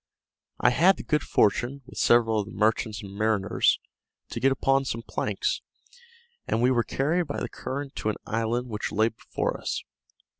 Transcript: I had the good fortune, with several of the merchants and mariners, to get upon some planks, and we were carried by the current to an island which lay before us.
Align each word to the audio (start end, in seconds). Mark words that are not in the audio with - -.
I 0.59 0.71
had 0.71 0.97
the 0.97 1.03
good 1.03 1.21
fortune, 1.21 1.83
with 1.85 1.99
several 1.99 2.39
of 2.39 2.47
the 2.47 2.51
merchants 2.53 3.03
and 3.03 3.13
mariners, 3.13 3.79
to 4.31 4.39
get 4.39 4.51
upon 4.51 4.83
some 4.83 5.03
planks, 5.03 5.61
and 6.47 6.59
we 6.59 6.71
were 6.71 6.81
carried 6.81 7.27
by 7.27 7.39
the 7.39 7.47
current 7.47 7.95
to 7.97 8.09
an 8.09 8.15
island 8.25 8.67
which 8.67 8.91
lay 8.91 9.09
before 9.09 9.59
us. 9.59 9.83